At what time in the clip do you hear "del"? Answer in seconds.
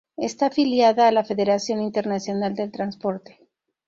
2.55-2.71